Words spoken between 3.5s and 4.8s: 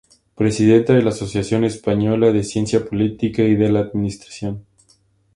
de la Administración.